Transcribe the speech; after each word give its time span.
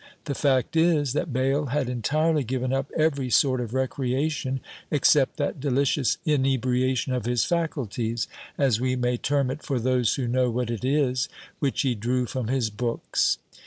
The 0.25 0.33
fact 0.33 0.75
is, 0.75 1.13
that 1.13 1.31
Bayle 1.31 1.67
had 1.67 1.87
entirely 1.87 2.43
given 2.43 2.73
up 2.73 2.89
every 2.97 3.29
sort 3.29 3.61
of 3.61 3.75
recreation 3.75 4.59
except 4.89 5.37
that 5.37 5.59
delicious 5.59 6.17
inebriation 6.25 7.13
of 7.13 7.25
his 7.27 7.45
faculties, 7.45 8.27
as 8.57 8.81
we 8.81 8.95
may 8.95 9.17
term 9.17 9.51
it 9.51 9.61
for 9.61 9.79
those 9.79 10.15
who 10.15 10.27
know 10.27 10.49
what 10.49 10.71
it 10.71 10.83
is, 10.83 11.29
which 11.59 11.83
he 11.83 11.93
drew 11.93 12.25
from 12.25 12.47
his 12.47 12.71
books. 12.71 13.37